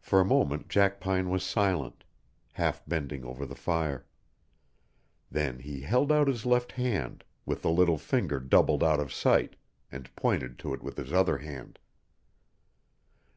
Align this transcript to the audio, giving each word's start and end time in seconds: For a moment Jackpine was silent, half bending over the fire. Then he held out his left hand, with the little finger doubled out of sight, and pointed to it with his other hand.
For 0.00 0.20
a 0.20 0.24
moment 0.24 0.68
Jackpine 0.68 1.30
was 1.30 1.44
silent, 1.44 2.02
half 2.54 2.84
bending 2.88 3.24
over 3.24 3.46
the 3.46 3.54
fire. 3.54 4.04
Then 5.30 5.60
he 5.60 5.82
held 5.82 6.10
out 6.10 6.26
his 6.26 6.44
left 6.44 6.72
hand, 6.72 7.22
with 7.46 7.62
the 7.62 7.70
little 7.70 7.96
finger 7.96 8.40
doubled 8.40 8.82
out 8.82 8.98
of 8.98 9.12
sight, 9.12 9.54
and 9.92 10.12
pointed 10.16 10.58
to 10.58 10.74
it 10.74 10.82
with 10.82 10.96
his 10.96 11.12
other 11.12 11.38
hand. 11.38 11.78